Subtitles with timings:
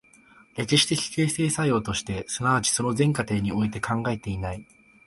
[0.55, 4.65] 歴史的形成作用として、即ちその全過程において考えていない。